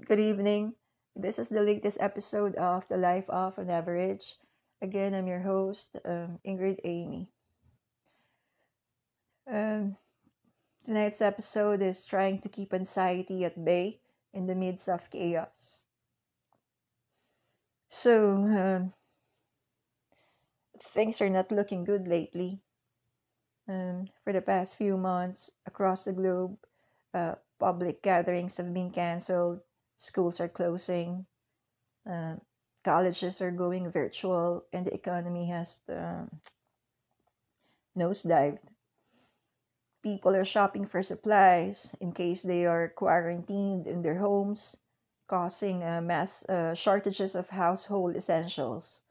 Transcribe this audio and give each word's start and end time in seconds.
Good 0.00 0.20
evening. 0.20 0.74
This 1.14 1.38
is 1.38 1.50
the 1.50 1.60
latest 1.60 1.98
episode 2.00 2.56
of 2.56 2.88
The 2.88 2.96
Life 2.96 3.28
of 3.28 3.58
an 3.58 3.68
Average. 3.68 4.36
Again, 4.80 5.14
I'm 5.14 5.26
your 5.26 5.40
host, 5.40 5.96
um, 6.04 6.40
Ingrid 6.46 6.80
Amy. 6.84 7.28
Um, 9.46 9.96
tonight's 10.82 11.20
episode 11.20 11.82
is 11.82 12.06
trying 12.06 12.40
to 12.40 12.48
keep 12.48 12.72
anxiety 12.72 13.44
at 13.44 13.64
bay 13.64 14.00
in 14.32 14.46
the 14.46 14.54
midst 14.54 14.88
of 14.88 15.08
chaos. 15.10 15.84
So, 17.90 18.32
um, 18.34 18.94
things 20.80 21.20
are 21.20 21.30
not 21.30 21.52
looking 21.52 21.84
good 21.84 22.08
lately. 22.08 22.60
Um, 23.68 24.08
for 24.24 24.32
the 24.32 24.42
past 24.42 24.76
few 24.76 24.96
months, 24.96 25.50
across 25.66 26.04
the 26.04 26.12
globe, 26.12 26.56
uh, 27.14 27.36
public 27.60 28.02
gatherings 28.02 28.56
have 28.56 28.72
been 28.74 28.90
canceled, 28.90 29.60
schools 30.02 30.40
are 30.40 30.48
closing, 30.48 31.24
uh, 32.10 32.34
colleges 32.84 33.40
are 33.40 33.52
going 33.52 33.90
virtual, 33.90 34.64
and 34.72 34.84
the 34.84 34.92
economy 34.92 35.46
has 35.46 35.78
um, 35.88 36.28
nosedived. 37.96 38.58
People 40.02 40.34
are 40.34 40.44
shopping 40.44 40.86
for 40.86 41.04
supplies 41.04 41.94
in 42.00 42.10
case 42.12 42.42
they 42.42 42.66
are 42.66 42.88
quarantined 42.88 43.86
in 43.86 44.02
their 44.02 44.18
homes, 44.18 44.76
causing 45.28 45.84
uh, 45.84 46.00
mass 46.00 46.44
uh, 46.48 46.74
shortages 46.74 47.36
of 47.36 47.48
household 47.48 48.16
essentials. 48.16 49.02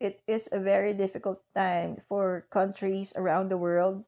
It 0.00 0.22
is 0.26 0.48
a 0.50 0.58
very 0.58 0.94
difficult 0.94 1.42
time 1.54 2.00
for 2.08 2.46
countries 2.48 3.12
around 3.16 3.50
the 3.50 3.58
world, 3.58 4.02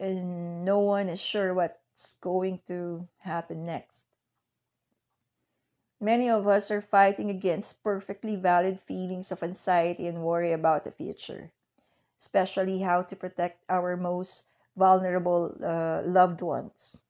and 0.00 0.64
no 0.64 0.78
one 0.78 1.10
is 1.10 1.20
sure 1.20 1.52
what's 1.52 2.16
going 2.22 2.60
to 2.68 3.06
happen 3.18 3.66
next. 3.66 4.09
Many 6.00 6.30
of 6.30 6.48
us 6.48 6.70
are 6.70 6.80
fighting 6.80 7.30
against 7.30 7.84
perfectly 7.84 8.34
valid 8.34 8.80
feelings 8.80 9.30
of 9.30 9.42
anxiety 9.42 10.08
and 10.08 10.24
worry 10.24 10.50
about 10.52 10.84
the 10.84 10.90
future, 10.90 11.52
especially 12.18 12.80
how 12.80 13.02
to 13.02 13.16
protect 13.16 13.64
our 13.68 13.96
most 13.96 14.44
vulnerable 14.76 15.56
uh, 15.62 16.02
loved 16.04 16.42
ones. 16.42 17.02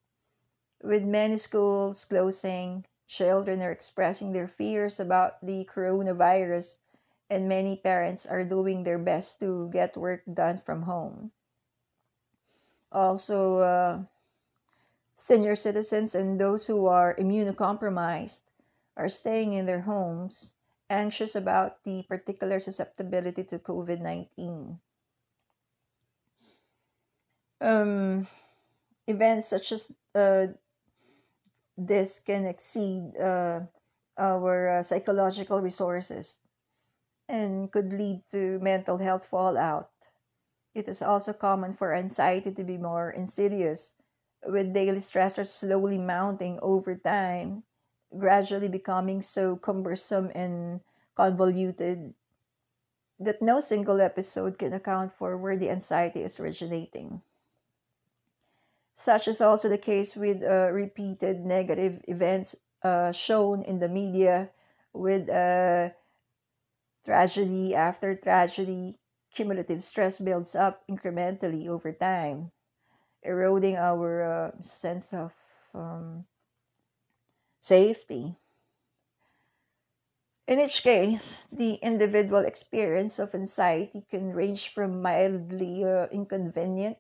With 0.83 1.05
many 1.05 1.37
schools 1.39 2.05
closing, 2.05 2.85
children 3.07 3.63
are 3.63 3.73
expressing 3.73 4.33
their 4.33 4.49
fears 4.49 5.01
about 5.01 5.41
the 5.45 5.65
coronavirus, 5.65 6.79
and 7.31 7.49
many 7.49 7.77
parents 7.77 8.27
are 8.27 8.45
doing 8.45 8.85
their 8.85 8.99
best 8.99 9.41
to 9.41 9.71
get 9.71 9.97
work 9.97 10.23
done 10.35 10.59
from 10.59 10.83
home. 10.83 11.33
Also, 12.93 13.59
uh, 13.59 14.03
senior 15.17 15.55
citizens 15.55 16.17
and 16.17 16.41
those 16.41 16.67
who 16.67 16.87
are 16.87 17.15
immunocompromised 17.15 18.41
are 19.01 19.09
staying 19.09 19.55
in 19.55 19.65
their 19.65 19.81
homes, 19.81 20.53
anxious 20.91 21.35
about 21.35 21.83
the 21.85 22.03
particular 22.03 22.61
susceptibility 22.61 23.45
to 23.45 23.59
COVID 23.59 24.01
19. 24.01 24.79
Um, 27.63 28.29
events 29.07 29.49
such 29.49 29.73
as 29.73 29.93
uh, 30.15 30.49
this 31.79 32.21
can 32.21 32.45
exceed 32.47 33.17
uh, 33.17 33.61
our 34.19 34.69
uh, 34.69 34.83
psychological 34.83 35.63
resources 35.63 36.39
and 37.29 37.73
could 37.73 37.93
lead 37.93 38.23
to 38.33 38.59
mental 38.61 38.99
health 38.99 39.25
fallout. 39.27 39.91
It 40.75 40.89
is 40.89 41.01
also 41.01 41.33
common 41.33 41.73
for 41.73 41.95
anxiety 41.95 42.53
to 42.53 42.65
be 42.65 42.77
more 42.77 43.11
insidious, 43.11 43.95
with 44.45 44.75
daily 44.75 44.99
stressors 45.01 45.49
slowly 45.49 45.99
mounting 45.99 46.59
over 46.61 46.97
time, 46.97 47.65
gradually 48.19 48.69
becoming 48.69 49.23
so 49.23 49.57
cumbersome 49.57 50.31
and 50.35 50.81
convoluted 51.17 52.15
that 53.21 53.41
no 53.41 53.61
single 53.61 54.01
episode 54.01 54.59
can 54.59 54.73
account 54.73 55.13
for 55.13 55.37
where 55.37 55.57
the 55.57 55.71
anxiety 55.71 56.23
is 56.23 56.41
originating. 56.41 57.23
Such 58.95 59.29
is 59.29 59.41
also 59.41 59.69
the 59.69 59.79
case 59.79 60.17
with 60.17 60.43
uh, 60.43 60.71
repeated 60.73 61.45
negative 61.45 62.05
events 62.09 62.57
uh, 62.83 63.13
shown 63.13 63.63
in 63.63 63.79
the 63.79 63.89
media, 63.89 64.51
with 64.93 65.29
uh, 65.29 65.91
tragedy 67.05 67.75
after 67.75 68.15
tragedy, 68.15 68.99
cumulative 69.31 69.85
stress 69.85 70.19
builds 70.19 70.55
up 70.55 70.83
incrementally 70.89 71.69
over 71.69 71.93
time, 71.93 72.53
eroding 73.23 73.77
our 73.77 74.23
uh, 74.23 74.63
sense 74.63 75.13
of 75.15 75.33
um, 75.75 76.27
safety. 77.61 78.37
In 80.47 80.61
each 80.61 80.83
case, 80.83 81.47
the 81.51 81.77
individual 81.77 82.45
experience 82.45 83.19
of 83.19 83.35
anxiety 83.35 84.03
can 84.03 84.35
range 84.35 84.75
from 84.75 85.01
mildly 85.01 85.83
uh, 85.85 86.09
inconvenient 86.09 86.99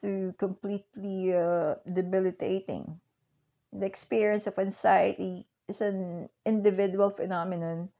to 0.00 0.34
completely 0.38 1.34
uh, 1.34 1.76
debilitating. 1.92 3.00
The 3.72 3.86
experience 3.86 4.46
of 4.46 4.58
anxiety 4.58 5.48
is 5.68 5.80
an 5.80 6.30
individual 6.46 7.10
phenomenon 7.10 7.90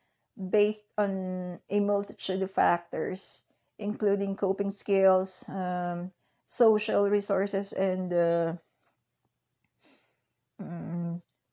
based 0.50 0.84
on 0.98 1.60
a 1.70 1.80
multitude 1.80 2.42
of 2.42 2.50
factors, 2.50 3.42
including 3.78 4.36
coping 4.36 4.70
skills, 4.70 5.44
um, 5.48 6.12
social 6.44 7.08
resources, 7.10 7.72
and 7.72 8.12
uh, 8.12 8.54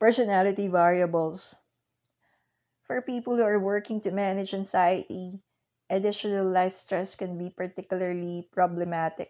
personality 0.02 0.68
variables. 0.68 1.54
For 2.90 3.04
people 3.04 3.36
who 3.38 3.46
are 3.46 3.60
working 3.62 4.02
to 4.02 4.10
manage 4.10 4.52
anxiety, 4.52 5.40
additional 5.92 6.50
life 6.50 6.76
stress 6.76 7.14
can 7.14 7.38
be 7.38 7.54
particularly 7.54 8.50
problematic. 8.52 9.30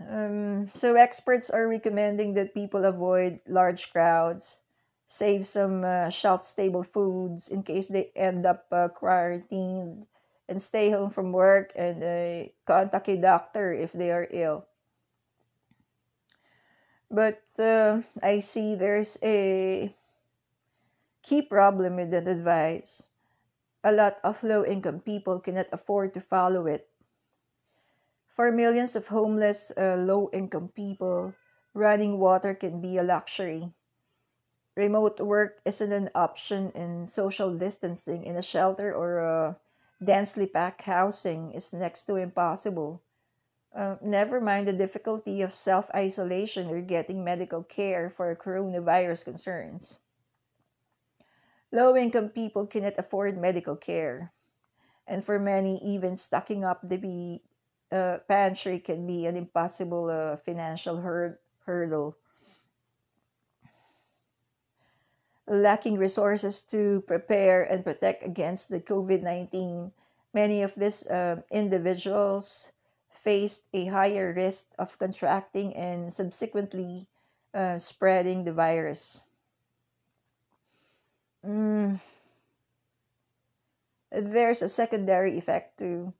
Um, 0.00 0.72
so, 0.74 0.96
experts 0.96 1.50
are 1.50 1.68
recommending 1.68 2.32
that 2.34 2.54
people 2.54 2.86
avoid 2.86 3.40
large 3.46 3.92
crowds, 3.92 4.58
save 5.06 5.46
some 5.46 5.84
uh, 5.84 6.08
shelf 6.08 6.42
stable 6.42 6.82
foods 6.82 7.48
in 7.48 7.62
case 7.62 7.88
they 7.88 8.10
end 8.16 8.46
up 8.46 8.64
uh, 8.72 8.88
quarantined, 8.88 10.06
and 10.48 10.56
stay 10.56 10.88
home 10.88 11.10
from 11.10 11.32
work 11.32 11.70
and 11.76 12.02
uh, 12.02 12.48
contact 12.64 13.08
a 13.10 13.20
doctor 13.20 13.74
if 13.74 13.92
they 13.92 14.10
are 14.10 14.26
ill. 14.32 14.66
But 17.12 17.44
uh, 17.60 18.02
I 18.24 18.40
see 18.40 18.74
there's 18.74 19.16
a 19.22 19.94
key 21.22 21.42
problem 21.42 21.96
with 21.96 22.10
that 22.12 22.28
advice. 22.28 23.08
A 23.84 23.92
lot 23.92 24.18
of 24.24 24.42
low 24.42 24.64
income 24.64 25.00
people 25.00 25.40
cannot 25.40 25.68
afford 25.72 26.14
to 26.14 26.20
follow 26.20 26.66
it. 26.66 26.88
For 28.36 28.50
millions 28.50 28.96
of 28.96 29.06
homeless, 29.06 29.70
uh, 29.76 29.96
low 29.96 30.28
income 30.32 30.68
people, 30.68 31.34
running 31.72 32.18
water 32.18 32.54
can 32.54 32.80
be 32.80 32.98
a 32.98 33.02
luxury. 33.04 33.72
Remote 34.76 35.18
work 35.18 35.62
isn't 35.64 35.92
an 35.92 36.10
option, 36.14 36.72
and 36.74 37.08
social 37.08 37.56
distancing 37.56 38.22
in 38.24 38.36
a 38.36 38.42
shelter 38.42 38.94
or 38.94 39.18
a 39.20 39.56
densely 40.04 40.46
packed 40.46 40.82
housing 40.82 41.52
is 41.52 41.72
next 41.72 42.02
to 42.04 42.16
impossible. 42.16 43.00
Uh, 43.74 43.96
never 44.02 44.38
mind 44.38 44.68
the 44.68 44.72
difficulty 44.72 45.40
of 45.40 45.54
self 45.54 45.88
isolation 45.94 46.68
or 46.68 46.82
getting 46.82 47.24
medical 47.24 47.62
care 47.62 48.10
for 48.10 48.36
coronavirus 48.36 49.24
concerns. 49.24 49.98
Low 51.72 51.96
income 51.96 52.28
people 52.28 52.66
cannot 52.66 52.98
afford 52.98 53.38
medical 53.38 53.76
care, 53.76 54.30
and 55.06 55.24
for 55.24 55.38
many, 55.38 55.82
even 55.82 56.16
stocking 56.16 56.64
up 56.64 56.80
the 56.82 57.40
uh, 57.90 58.18
pantry 58.28 58.78
can 58.78 59.06
be 59.06 59.24
an 59.24 59.36
impossible 59.36 60.10
uh, 60.10 60.36
financial 60.36 60.98
hur- 60.98 61.40
hurdle. 61.64 62.18
Lacking 65.46 65.96
resources 65.96 66.60
to 66.62 67.00
prepare 67.06 67.62
and 67.62 67.82
protect 67.82 68.22
against 68.22 68.68
the 68.68 68.80
COVID 68.80 69.22
19, 69.22 69.92
many 70.34 70.62
of 70.62 70.74
these 70.74 71.06
uh, 71.06 71.40
individuals 71.50 72.72
faced 73.22 73.64
a 73.72 73.86
higher 73.86 74.32
risk 74.34 74.66
of 74.78 74.98
contracting 74.98 75.74
and 75.76 76.12
subsequently 76.12 77.06
uh, 77.54 77.78
spreading 77.78 78.44
the 78.44 78.52
virus. 78.52 79.24
Mm, 81.46 82.00
there's 84.10 84.62
a 84.62 84.68
secondary 84.68 85.38
effect 85.38 85.78
too. 85.78 86.12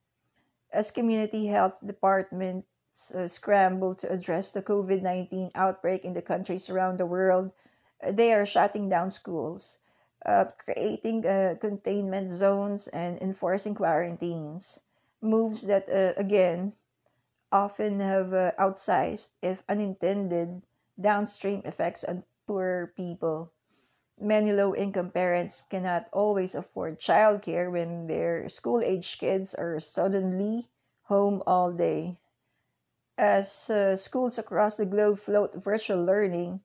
As 0.72 0.90
community 0.90 1.46
health 1.46 1.78
departments 1.84 2.66
uh, 3.14 3.26
scramble 3.26 3.94
to 3.96 4.10
address 4.10 4.50
the 4.50 4.62
COVID 4.62 5.02
19 5.02 5.50
outbreak 5.54 6.04
in 6.04 6.14
the 6.14 6.22
countries 6.22 6.70
around 6.70 6.99
the 6.99 7.06
world, 7.06 7.52
they 8.02 8.32
are 8.32 8.46
shutting 8.46 8.88
down 8.88 9.10
schools, 9.10 9.78
uh, 10.26 10.46
creating 10.64 11.26
uh, 11.26 11.56
containment 11.60 12.32
zones, 12.32 12.88
and 12.88 13.20
enforcing 13.22 13.75
quarantines. 13.75 14.81
Moves 15.20 15.62
that, 15.62 15.88
uh, 15.88 16.14
again, 16.16 16.72
often 17.52 18.00
have 18.00 18.34
uh, 18.34 18.52
outsized, 18.58 19.32
if 19.43 19.62
unintended, 19.69 20.62
downstream 21.00 21.62
effects 21.66 22.04
on 22.04 22.25
poor 22.46 22.93
people. 22.96 23.52
many 24.20 24.52
low 24.52 24.75
income 24.75 25.10
parents 25.10 25.62
cannot 25.70 26.08
always 26.12 26.54
afford 26.54 27.00
childcare 27.00 27.70
when 27.70 28.06
their 28.06 28.49
school 28.49 28.81
age 28.82 29.19
kids 29.19 29.54
are 29.54 29.81
suddenly 29.81 30.69
home 31.04 31.43
all 31.46 31.72
day. 31.72 32.19
As 33.19 33.70
uh, 33.70 33.96
schools 33.96 34.38
across 34.38 34.76
the 34.76 34.84
globe 34.84 35.19
float 35.19 35.54
virtual 35.54 36.04
learning 36.04 36.60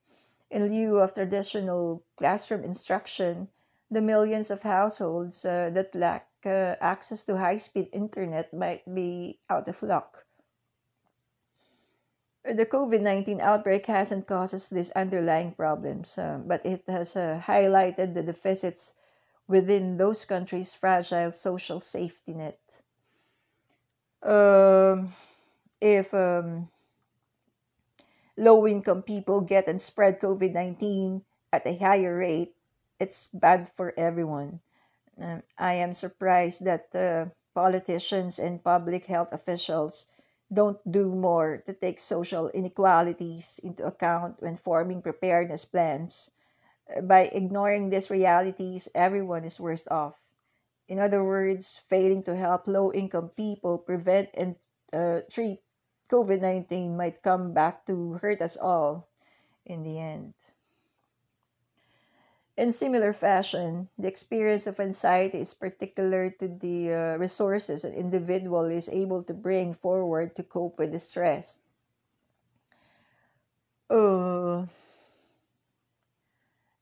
in 0.49 0.69
lieu 0.69 0.99
of 0.99 1.13
traditional 1.13 2.03
classroom 2.17 2.63
instruction, 2.63 3.49
the 3.91 4.01
millions 4.01 4.51
of 4.51 4.63
households 4.63 5.45
uh, 5.45 5.69
that 5.71 5.95
lack 5.95 6.29
uh, 6.45 6.77
access 6.81 7.25
to 7.25 7.37
high 7.37 7.59
speed 7.59 7.89
internet 7.93 8.53
might 8.53 8.83
be 8.95 9.41
out 9.49 9.67
of 9.69 9.83
luck. 9.83 10.26
The 12.47 12.65
COVID 12.65 13.01
19 13.01 13.41
outbreak 13.41 13.87
hasn't 13.87 14.25
caused 14.25 14.53
us 14.53 14.69
these 14.69 14.91
underlying 14.91 15.51
problems, 15.51 16.17
uh, 16.17 16.39
but 16.45 16.65
it 16.65 16.81
has 16.87 17.17
uh, 17.17 17.41
highlighted 17.43 18.13
the 18.13 18.23
deficits 18.23 18.93
within 19.49 19.97
those 19.97 20.23
countries' 20.23 20.73
fragile 20.73 21.31
social 21.31 21.81
safety 21.81 22.33
net. 22.33 22.59
Um, 24.23 25.13
if 25.81 26.13
um, 26.13 26.69
low 28.37 28.65
income 28.65 29.03
people 29.03 29.41
get 29.41 29.67
and 29.67 29.81
spread 29.81 30.21
COVID 30.21 30.53
19 30.53 31.25
at 31.51 31.67
a 31.67 31.75
higher 31.75 32.17
rate, 32.17 32.55
it's 32.97 33.27
bad 33.33 33.69
for 33.75 33.93
everyone. 33.97 34.61
Um, 35.19 35.43
I 35.57 35.73
am 35.73 35.91
surprised 35.91 36.63
that 36.63 36.95
uh, 36.95 37.25
politicians 37.53 38.39
and 38.39 38.63
public 38.63 39.05
health 39.05 39.33
officials 39.33 40.05
don't 40.53 40.79
do 40.91 41.13
more 41.15 41.57
to 41.65 41.73
take 41.73 41.99
social 41.99 42.49
inequalities 42.49 43.59
into 43.63 43.85
account 43.85 44.41
when 44.41 44.55
forming 44.57 45.01
preparedness 45.01 45.65
plans. 45.65 46.29
Uh, 46.95 47.01
By 47.01 47.21
ignoring 47.33 47.89
these 47.89 48.09
realities, 48.09 48.89
everyone 48.95 49.45
is 49.45 49.59
worse 49.59 49.87
off. 49.89 50.15
In 50.89 50.99
other 50.99 51.23
words, 51.23 51.81
failing 51.89 52.23
to 52.23 52.35
help 52.35 52.67
low 52.67 52.91
income 52.93 53.29
people 53.29 53.77
prevent 53.79 54.29
and 54.33 54.55
uh, 54.93 55.21
treat 55.31 55.61
COVID 56.09 56.41
19 56.41 56.97
might 56.97 57.21
come 57.23 57.53
back 57.53 57.85
to 57.87 58.13
hurt 58.15 58.41
us 58.41 58.57
all 58.57 59.07
in 59.65 59.83
the 59.83 59.99
end. 59.99 60.33
In 62.57 62.71
similar 62.71 63.13
fashion, 63.13 63.87
the 63.99 64.07
experience 64.07 64.65
of 64.65 64.79
anxiety 64.79 65.39
is 65.41 65.53
particular 65.53 66.31
to 66.31 66.47
the 66.47 66.91
uh, 66.91 67.17
resources 67.17 67.83
an 67.83 67.93
individual 67.93 68.65
is 68.65 68.89
able 68.89 69.21
to 69.25 69.33
bring 69.33 69.75
forward 69.75 70.35
to 70.35 70.43
cope 70.43 70.79
with 70.79 70.91
the 70.91 70.97
stress. 70.97 71.59
Uh, 73.91 74.65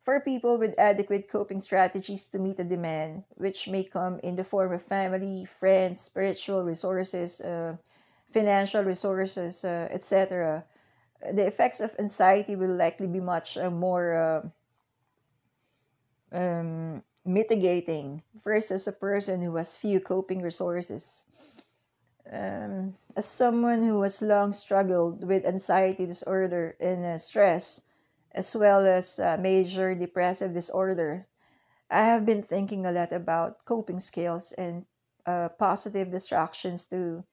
for 0.05 0.21
people 0.21 0.57
with 0.57 0.79
adequate 0.79 1.27
coping 1.27 1.59
strategies 1.59 2.27
to 2.27 2.39
meet 2.39 2.55
the 2.55 2.63
demand, 2.63 3.25
which 3.35 3.67
may 3.67 3.83
come 3.83 4.19
in 4.19 4.37
the 4.37 4.45
form 4.45 4.71
of 4.71 4.81
family, 4.81 5.43
friends, 5.59 5.99
spiritual 5.99 6.63
resources, 6.63 7.41
uh, 7.41 7.75
financial 8.31 8.83
resources, 8.83 9.65
uh, 9.65 9.89
etc., 9.91 10.63
the 11.33 11.45
effects 11.45 11.81
of 11.81 11.93
anxiety 11.99 12.55
will 12.55 12.75
likely 12.75 13.07
be 13.07 13.19
much 13.19 13.57
uh, 13.57 13.69
more 13.69 14.13
uh, 14.13 14.41
um, 16.35 17.03
mitigating 17.25 18.21
versus 18.43 18.87
a 18.87 18.91
person 18.91 19.41
who 19.41 19.55
has 19.55 19.77
few 19.77 19.99
coping 20.01 20.41
resources. 20.41 21.25
Um, 22.31 22.97
as 23.15 23.25
someone 23.25 23.83
who 23.83 24.01
has 24.01 24.21
long 24.21 24.51
struggled 24.51 25.23
with 25.27 25.45
anxiety 25.45 26.05
disorder 26.05 26.75
and 26.79 27.05
uh, 27.05 27.17
stress, 27.17 27.81
as 28.33 28.53
well 28.55 28.85
as 28.85 29.19
uh, 29.19 29.37
major 29.39 29.95
depressive 29.95 30.53
disorder, 30.53 31.27
I 31.89 32.03
have 32.05 32.25
been 32.25 32.43
thinking 32.43 32.85
a 32.85 32.91
lot 32.91 33.13
about 33.13 33.65
coping 33.65 33.99
skills 33.99 34.51
and 34.53 34.85
uh, 35.25 35.49
positive 35.49 36.11
distractions 36.11 36.85
to 36.87 37.23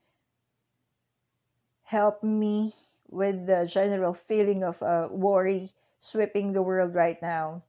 help 1.84 2.22
me 2.22 2.72
with 3.08 3.46
the 3.46 3.66
general 3.66 4.14
feeling 4.14 4.64
of 4.64 4.82
uh, 4.82 5.08
worry 5.10 5.70
sweeping 5.98 6.52
the 6.52 6.62
world 6.62 6.94
right 6.94 7.20
now. 7.22 7.62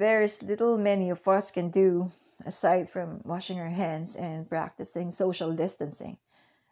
There's 0.00 0.42
little 0.42 0.78
many 0.78 1.10
of 1.10 1.28
us 1.28 1.50
can 1.50 1.68
do 1.68 2.10
aside 2.46 2.88
from 2.88 3.20
washing 3.22 3.60
our 3.60 3.68
hands 3.68 4.16
and 4.16 4.48
practicing 4.48 5.10
social 5.10 5.52
distancing. 5.52 6.16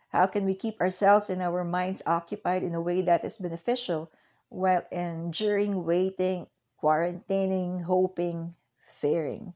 How 0.08 0.26
can 0.26 0.46
we 0.46 0.54
keep 0.54 0.80
ourselves 0.80 1.28
and 1.28 1.42
our 1.42 1.62
minds 1.62 2.00
occupied 2.06 2.62
in 2.62 2.74
a 2.74 2.80
way 2.80 3.02
that 3.02 3.26
is 3.26 3.36
beneficial 3.36 4.10
while 4.48 4.82
enduring, 4.90 5.84
waiting, 5.84 6.46
quarantining, 6.82 7.82
hoping, 7.82 8.56
fearing? 8.98 9.52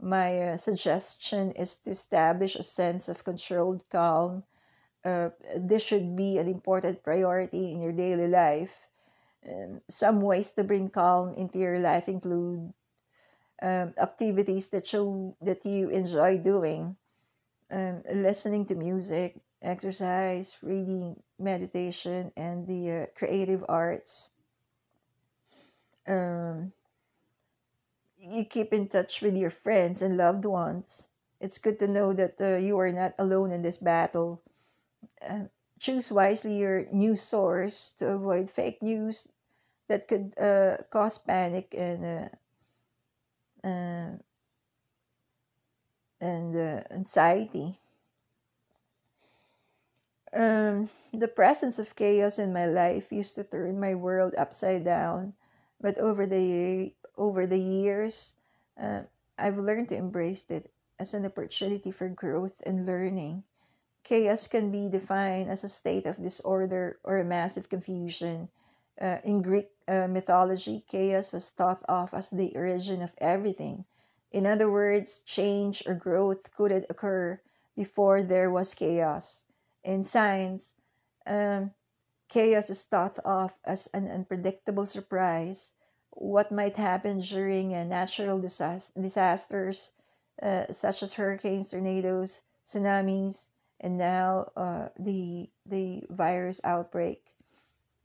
My 0.00 0.40
uh, 0.40 0.56
suggestion 0.56 1.52
is 1.52 1.74
to 1.84 1.90
establish 1.90 2.56
a 2.56 2.62
sense 2.62 3.10
of 3.10 3.22
controlled 3.22 3.84
calm. 3.90 4.44
Uh, 5.04 5.28
this 5.58 5.82
should 5.82 6.16
be 6.16 6.38
an 6.38 6.48
important 6.48 7.02
priority 7.02 7.70
in 7.70 7.82
your 7.82 7.92
daily 7.92 8.28
life. 8.28 8.72
Um, 9.46 9.82
some 9.90 10.22
ways 10.22 10.52
to 10.52 10.64
bring 10.64 10.88
calm 10.88 11.34
into 11.34 11.58
your 11.58 11.78
life 11.80 12.08
include 12.08 12.72
um, 13.62 13.94
activities 13.98 14.68
that 14.70 14.86
show 14.86 15.36
that 15.40 15.64
you 15.66 15.88
enjoy 15.90 16.38
doing, 16.38 16.96
um, 17.70 18.02
listening 18.12 18.66
to 18.66 18.74
music, 18.74 19.36
exercise, 19.62 20.56
reading, 20.62 21.22
meditation, 21.38 22.32
and 22.36 22.66
the 22.66 22.90
uh, 22.90 23.06
creative 23.16 23.64
arts. 23.68 24.30
Um, 26.06 26.72
you 28.18 28.44
keep 28.44 28.72
in 28.72 28.88
touch 28.88 29.22
with 29.22 29.36
your 29.36 29.50
friends 29.50 30.02
and 30.02 30.16
loved 30.16 30.44
ones. 30.44 31.08
It's 31.40 31.58
good 31.58 31.78
to 31.78 31.86
know 31.86 32.12
that 32.12 32.40
uh, 32.40 32.56
you 32.56 32.76
are 32.78 32.90
not 32.90 33.14
alone 33.18 33.52
in 33.52 33.62
this 33.62 33.76
battle. 33.76 34.42
Uh, 35.22 35.44
choose 35.78 36.10
wisely 36.10 36.56
your 36.58 36.86
news 36.92 37.22
source 37.22 37.92
to 37.98 38.10
avoid 38.10 38.50
fake 38.50 38.82
news 38.82 39.28
that 39.88 40.08
could 40.08 40.38
uh, 40.38 40.78
cause 40.90 41.18
panic 41.18 41.74
and 41.76 42.30
uh, 43.64 44.18
and 46.20 46.56
uh, 46.56 46.82
anxiety. 46.90 47.80
Um, 50.34 50.90
the 51.14 51.28
presence 51.28 51.78
of 51.78 51.96
chaos 51.96 52.38
in 52.38 52.52
my 52.52 52.66
life 52.66 53.10
used 53.10 53.36
to 53.36 53.44
turn 53.44 53.80
my 53.80 53.94
world 53.94 54.34
upside 54.36 54.84
down, 54.84 55.34
but 55.80 55.96
over 55.96 56.26
the 56.26 56.94
over 57.16 57.46
the 57.46 57.58
years, 57.58 58.34
uh, 58.76 59.04
I've 59.38 59.58
learned 59.58 59.88
to 59.90 59.96
embrace 59.96 60.44
it 60.50 60.70
as 60.98 61.14
an 61.14 61.24
opportunity 61.24 61.90
for 61.90 62.08
growth 62.10 62.60
and 62.66 62.84
learning. 62.84 63.44
Chaos 64.04 64.48
can 64.48 64.70
be 64.70 64.88
defined 64.88 65.50
as 65.50 65.64
a 65.64 65.68
state 65.68 66.06
of 66.06 66.22
disorder 66.22 66.98
or 67.04 67.18
a 67.18 67.24
massive 67.24 67.68
confusion. 67.68 68.50
Uh, 69.00 69.18
in 69.24 69.42
Greek 69.42 69.70
uh, 69.88 70.06
mythology, 70.08 70.84
chaos 70.88 71.32
was 71.32 71.50
thought 71.50 71.82
of 71.88 72.12
as 72.14 72.30
the 72.30 72.54
origin 72.56 73.02
of 73.02 73.14
everything. 73.18 73.84
In 74.32 74.46
other 74.46 74.70
words, 74.70 75.20
change 75.20 75.82
or 75.86 75.94
growth 75.94 76.52
couldn't 76.52 76.86
occur 76.90 77.40
before 77.76 78.22
there 78.22 78.50
was 78.50 78.74
chaos. 78.74 79.44
In 79.84 80.02
science, 80.02 80.74
um, 81.26 81.72
chaos 82.28 82.70
is 82.70 82.84
thought 82.84 83.18
of 83.20 83.54
as 83.64 83.86
an 83.94 84.10
unpredictable 84.10 84.86
surprise. 84.86 85.72
What 86.10 86.52
might 86.52 86.76
happen 86.76 87.18
during 87.20 87.74
uh, 87.74 87.84
natural 87.84 88.38
disas- 88.40 88.92
disasters, 89.00 89.92
uh, 90.42 90.72
such 90.72 91.02
as 91.02 91.14
hurricanes, 91.14 91.70
tornadoes, 91.70 92.42
tsunamis, 92.64 93.48
and 93.80 93.96
now 93.98 94.50
uh, 94.56 94.88
the 94.98 95.50
the 95.66 96.04
virus 96.10 96.60
outbreak. 96.64 97.34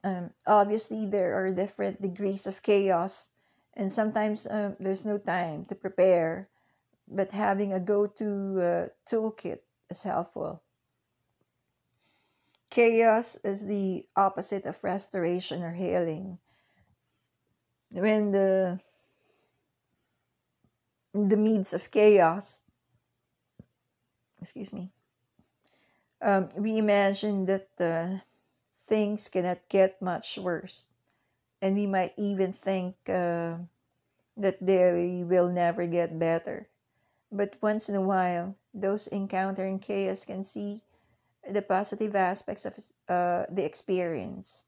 Um, 0.04 0.32
obviously, 0.48 1.06
there 1.06 1.36
are 1.36 1.54
different 1.54 2.02
degrees 2.02 2.48
of 2.48 2.62
chaos, 2.62 3.30
and 3.76 3.92
sometimes 3.92 4.48
um, 4.50 4.76
there's 4.80 5.06
no 5.06 5.18
time 5.18 5.66
to 5.66 5.76
prepare. 5.76 6.50
But 7.08 7.32
having 7.32 7.74
a 7.74 7.80
go-to 7.80 8.62
uh, 8.62 8.88
toolkit 9.10 9.60
is 9.90 10.02
helpful. 10.04 10.62
Chaos 12.70 13.36
is 13.44 13.66
the 13.66 14.08
opposite 14.16 14.66
of 14.66 14.84
restoration 14.84 15.64
or 15.64 15.72
healing. 15.72 16.38
When 17.92 18.32
the 18.32 18.80
the 21.14 21.38
midst 21.38 21.74
of 21.74 21.90
chaos, 21.92 22.62
excuse 24.42 24.72
me, 24.72 24.92
um, 26.22 26.50
we 26.56 26.78
imagine 26.78 27.46
that 27.46 27.68
uh, 27.80 28.20
things 28.90 29.30
cannot 29.30 29.70
get 29.70 30.02
much 30.02 30.38
worse, 30.38 30.88
and 31.62 31.76
we 31.76 31.88
might 31.88 32.14
even 32.18 32.54
think 32.54 32.96
uh, 33.10 33.58
that 34.38 34.58
they 34.62 35.24
will 35.26 35.50
never 35.50 35.88
get 35.88 36.20
better. 36.20 36.70
But 37.32 37.56
once 37.62 37.90
in 37.90 37.96
a 37.96 38.02
while, 38.02 38.56
those 38.74 39.08
encountering 39.10 39.80
chaos 39.80 40.26
can 40.26 40.44
see 40.44 40.84
the 41.50 41.62
positive 41.62 42.16
aspects 42.16 42.66
of 42.66 42.76
uh, 43.10 43.46
the 43.50 43.66
experience. 43.66 44.64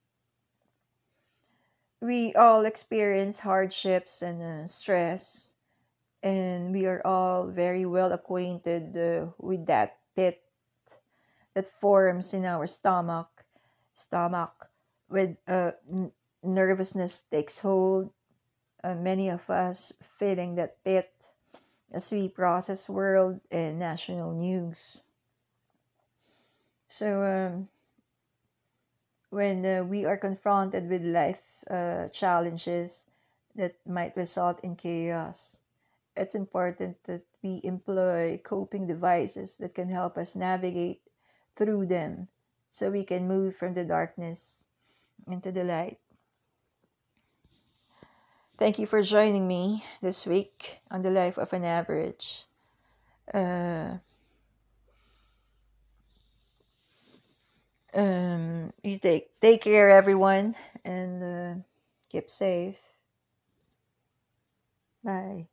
we 2.02 2.34
all 2.36 2.66
experience 2.66 3.40
hardships 3.40 4.22
and 4.22 4.44
uh, 4.44 4.68
stress, 4.68 5.54
and 6.24 6.74
we 6.74 6.86
are 6.86 7.02
all 7.06 7.48
very 7.48 7.86
well 7.86 8.12
acquainted 8.14 8.98
uh, 8.98 9.28
with 9.40 9.66
that 9.68 9.98
pit 10.16 10.44
that 11.54 11.66
forms 11.80 12.34
in 12.34 12.44
our 12.44 12.68
stomach. 12.68 13.31
Stomach, 13.94 14.70
with 15.10 15.38
uh, 15.48 15.72
n- 15.90 16.12
nervousness 16.44 17.24
takes 17.32 17.60
hold. 17.60 18.12
Uh, 18.84 18.96
many 18.96 19.30
of 19.30 19.50
us 19.50 19.94
feeling 20.04 20.56
that 20.56 20.84
pit 20.84 21.14
as 21.92 22.12
we 22.12 22.30
process 22.30 22.90
world 22.90 23.42
and 23.52 23.80
national 23.80 24.34
news. 24.34 25.02
So, 26.90 27.24
um, 27.24 27.70
when 29.32 29.66
uh, 29.66 29.84
we 29.84 30.06
are 30.06 30.16
confronted 30.18 30.88
with 30.88 31.02
life 31.02 31.42
uh, 31.70 32.08
challenges 32.10 33.06
that 33.56 33.76
might 33.88 34.16
result 34.16 34.60
in 34.62 34.76
chaos, 34.76 35.64
it's 36.16 36.36
important 36.36 36.98
that 37.06 37.24
we 37.42 37.62
employ 37.64 38.40
coping 38.44 38.86
devices 38.88 39.58
that 39.58 39.74
can 39.74 39.90
help 39.90 40.18
us 40.18 40.36
navigate 40.36 41.02
through 41.56 41.86
them 41.88 42.28
so 42.72 42.90
we 42.90 43.04
can 43.04 43.28
move 43.28 43.56
from 43.56 43.74
the 43.74 43.84
darkness 43.84 44.64
into 45.28 45.52
the 45.52 45.64
light. 45.64 46.00
Thank 48.58 48.80
you 48.80 48.86
for 48.86 49.02
joining 49.02 49.48
me 49.48 49.84
this 50.02 50.26
week 50.26 50.80
on 50.92 51.02
the 51.02 51.10
Life 51.10 51.38
of 51.38 51.52
an 51.54 51.66
Average. 51.66 52.46
Uh, 53.34 53.98
um, 57.94 58.72
you 58.84 59.00
take 59.00 59.40
take 59.42 59.62
care, 59.62 59.90
everyone, 59.90 60.56
and 60.86 61.24
uh, 61.24 61.62
keep 62.10 62.30
safe. 62.30 62.78
Bye. 65.04 65.48